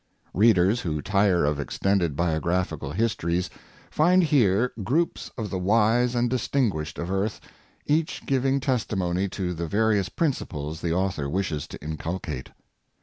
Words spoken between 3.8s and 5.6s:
find here groups of the